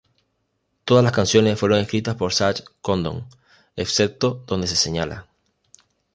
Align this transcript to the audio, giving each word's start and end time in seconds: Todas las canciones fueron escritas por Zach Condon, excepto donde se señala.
Todas 0.83 1.03
las 1.03 1.13
canciones 1.13 1.59
fueron 1.59 1.77
escritas 1.77 2.15
por 2.15 2.33
Zach 2.33 2.61
Condon, 2.81 3.27
excepto 3.75 4.43
donde 4.47 4.65
se 4.65 4.75
señala. 4.75 5.27